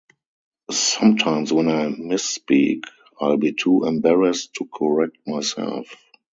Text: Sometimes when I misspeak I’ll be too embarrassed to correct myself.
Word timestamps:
Sometimes 0.71 1.53
when 1.53 1.67
I 1.69 1.89
misspeak 1.89 2.85
I’ll 3.19 3.37
be 3.37 3.53
too 3.53 3.83
embarrassed 3.85 4.55
to 4.55 4.65
correct 4.65 5.15
myself. 5.27 5.95